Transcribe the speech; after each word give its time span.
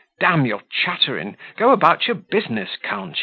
D 0.19 0.25
your 0.47 0.63
chattering! 0.71 1.37
Go 1.57 1.69
about 1.73 2.07
your 2.07 2.15
business, 2.15 2.75
can't 2.75 3.13
ye." 3.15 3.19